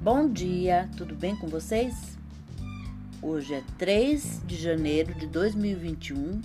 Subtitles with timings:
[0.00, 2.16] Bom dia, tudo bem com vocês?
[3.20, 6.40] Hoje é 3 de janeiro de 2021.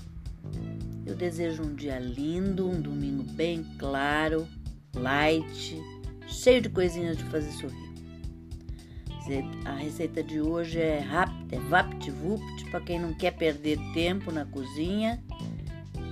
[1.05, 4.47] Eu desejo um dia lindo, um domingo bem claro,
[4.95, 5.79] light,
[6.25, 7.93] cheio de coisinhas de fazer sorrir.
[9.65, 14.45] A receita de hoje é rápida, é vapt-vupt, para quem não quer perder tempo na
[14.45, 15.23] cozinha,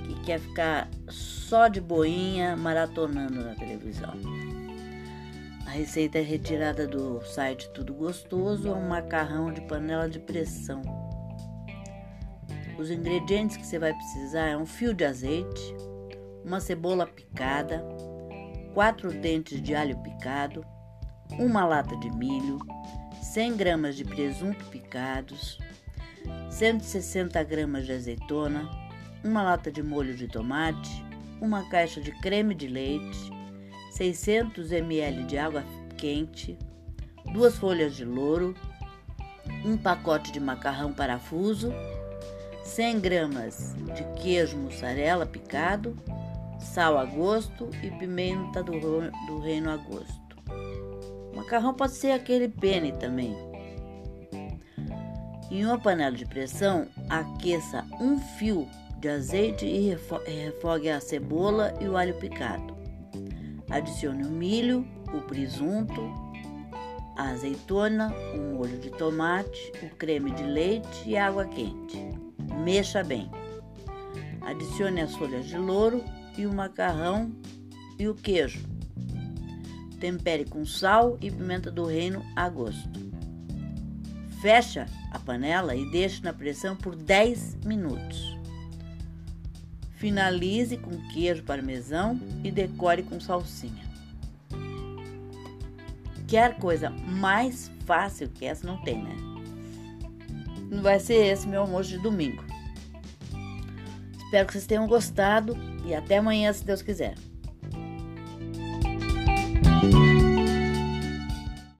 [0.06, 4.14] que quer ficar só de boinha maratonando na televisão.
[5.66, 10.82] A receita é retirada do site Tudo Gostoso, é um macarrão de panela de pressão.
[12.78, 15.76] Os ingredientes que você vai precisar é um fio de azeite,
[16.44, 17.86] uma cebola picada,
[18.74, 20.66] quatro dentes de alho picado,
[21.40, 22.60] uma lata de milho,
[23.22, 25.58] 100 gramas de presunto picados,
[26.50, 28.70] 160 gramas de azeitona,
[29.24, 31.06] uma lata de molho de tomate,
[31.40, 33.32] uma caixa de creme de leite,
[33.92, 35.64] 600 ml de água
[35.98, 36.58] quente,
[37.34, 38.56] duas folhas de louro,
[39.66, 41.74] um pacote de macarrão parafuso,
[42.64, 45.96] 100 gramas de queijo mussarela picado,
[46.60, 48.80] sal a gosto e pimenta do,
[49.28, 50.38] do reino a gosto.
[51.34, 53.36] O macarrão pode ser aquele pene também.
[55.50, 58.68] Em uma panela de pressão, aqueça um fio
[59.00, 62.81] de azeite e refogue a cebola e o alho picado.
[63.72, 66.02] Adicione o milho, o presunto,
[67.16, 71.98] a azeitona, o molho de tomate, o creme de leite e água quente.
[72.64, 73.32] Mexa bem.
[74.42, 76.04] Adicione as folhas de louro
[76.38, 77.32] e o macarrão
[77.98, 78.68] e o queijo.
[80.00, 83.00] Tempere com sal e pimenta do reino a gosto.
[84.42, 88.41] Fecha a panela e deixe na pressão por 10 minutos.
[90.02, 93.86] Finalize com queijo parmesão e decore com salsinha.
[96.28, 98.66] Quer coisa mais fácil que essa?
[98.66, 99.16] Não tem, né?
[100.72, 102.44] Não vai ser esse meu almoço de domingo.
[104.26, 105.56] Espero que vocês tenham gostado
[105.86, 107.14] e até amanhã, se Deus quiser.